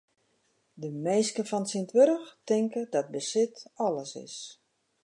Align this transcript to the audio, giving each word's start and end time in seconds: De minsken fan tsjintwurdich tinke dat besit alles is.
De 0.81 0.89
minsken 1.05 1.45
fan 1.49 1.63
tsjintwurdich 1.67 2.27
tinke 2.47 2.81
dat 2.93 3.07
besit 3.15 3.55
alles 3.85 4.11
is. 4.25 4.37